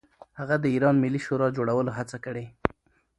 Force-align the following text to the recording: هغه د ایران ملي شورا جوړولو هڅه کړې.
هغه 0.39 0.55
د 0.63 0.65
ایران 0.73 0.95
ملي 1.03 1.21
شورا 1.25 1.47
جوړولو 1.57 1.91
هڅه 1.97 2.17
کړې. 2.25 2.45